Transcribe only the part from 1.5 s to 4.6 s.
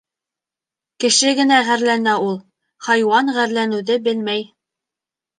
ғәрләнә ул. Хайуан ғәрләнеүҙе белмәй.